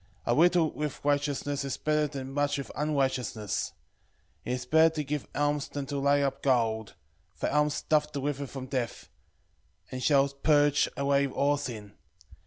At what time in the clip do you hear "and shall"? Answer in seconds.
9.91-10.27